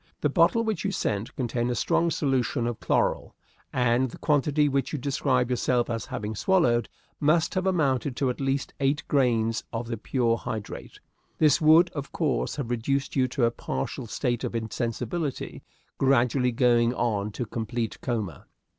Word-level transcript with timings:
The 0.21 0.29
bottle 0.29 0.63
which 0.63 0.83
you 0.83 0.91
sent 0.91 1.35
contained 1.35 1.69
a 1.69 1.75
strong 1.75 2.09
solution 2.09 2.65
of 2.65 2.79
chloral, 2.79 3.35
and 3.71 4.09
the 4.09 4.17
quantity 4.17 4.67
which 4.67 4.91
you 4.93 4.97
describe 4.97 5.51
yourself 5.51 5.91
as 5.91 6.07
having 6.07 6.33
swallowed 6.33 6.89
must 7.19 7.53
have 7.53 7.67
amounted 7.67 8.15
to 8.15 8.31
at 8.31 8.41
least 8.41 8.73
eighty 8.79 9.03
grains 9.07 9.63
of 9.71 9.87
the 9.89 9.97
pure 9.97 10.37
hydrate. 10.37 10.99
This 11.37 11.61
would, 11.61 11.91
of 11.91 12.11
course, 12.11 12.55
have 12.55 12.71
reduced 12.71 13.15
you 13.15 13.27
to 13.27 13.45
a 13.45 13.51
partial 13.51 14.07
state 14.07 14.43
of 14.43 14.55
insensibility, 14.55 15.61
gradually 15.99 16.51
going 16.51 16.95
on 16.95 17.29
to 17.33 17.45
complete 17.45 18.01
coma. 18.01 18.47